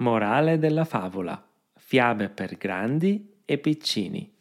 [0.00, 1.46] Morale della favola.
[1.74, 4.32] Fiabe per grandi e piccini.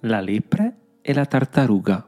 [0.00, 2.06] La lepre e la tartaruga.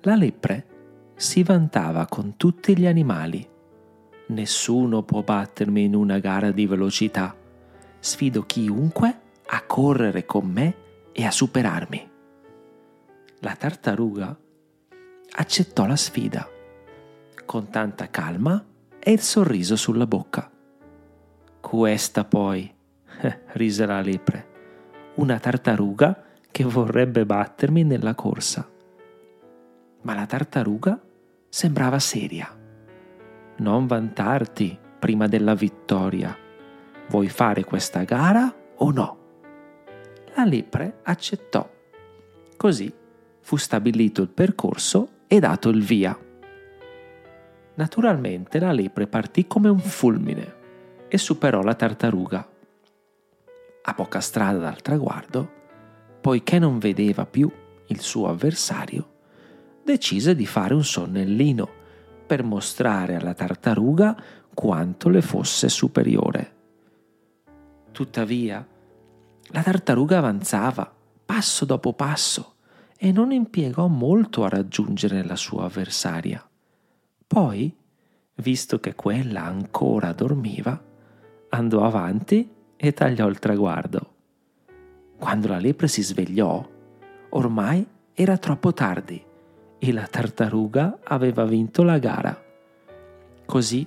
[0.00, 0.66] La lepre
[1.14, 3.46] si vantava con tutti gli animali.
[4.28, 7.36] Nessuno può battermi in una gara di velocità.
[7.98, 10.74] Sfido chiunque a correre con me
[11.12, 12.10] e a superarmi.
[13.40, 14.34] La tartaruga
[15.32, 16.54] accettò la sfida
[17.46, 18.62] con tanta calma
[18.98, 20.50] e il sorriso sulla bocca.
[21.60, 22.70] Questa poi,
[23.54, 24.48] rise la lepre,
[25.14, 28.68] una tartaruga che vorrebbe battermi nella corsa.
[30.02, 31.00] Ma la tartaruga
[31.48, 32.54] sembrava seria.
[33.58, 36.36] Non vantarti prima della vittoria.
[37.08, 39.18] Vuoi fare questa gara o no?
[40.34, 41.68] La lepre accettò.
[42.56, 42.92] Così
[43.40, 46.25] fu stabilito il percorso e dato il via.
[47.76, 50.54] Naturalmente la lepre partì come un fulmine
[51.08, 52.48] e superò la tartaruga.
[53.82, 55.50] A poca strada dal traguardo,
[56.20, 57.50] poiché non vedeva più
[57.88, 59.14] il suo avversario,
[59.84, 61.68] decise di fare un sonnellino
[62.26, 64.20] per mostrare alla tartaruga
[64.52, 66.54] quanto le fosse superiore.
[67.92, 68.66] Tuttavia,
[69.48, 70.92] la tartaruga avanzava
[71.24, 72.54] passo dopo passo
[72.96, 76.42] e non impiegò molto a raggiungere la sua avversaria.
[77.26, 77.76] Poi,
[78.36, 80.80] visto che quella ancora dormiva,
[81.50, 84.14] andò avanti e tagliò il traguardo.
[85.18, 86.64] Quando la lepre si svegliò,
[87.30, 89.22] ormai era troppo tardi
[89.78, 92.42] e la tartaruga aveva vinto la gara.
[93.44, 93.86] Così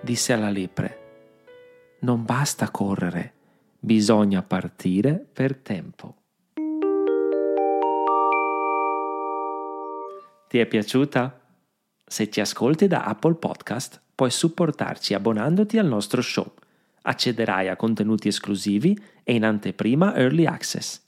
[0.00, 1.04] disse alla lepre,
[2.00, 3.32] non basta correre,
[3.80, 6.14] bisogna partire per tempo.
[10.48, 11.35] Ti è piaciuta?
[12.08, 16.54] Se ci ascolti da Apple Podcast, puoi supportarci abbonandoti al nostro show.
[17.02, 21.02] Accederai a contenuti esclusivi e in anteprima Early Access.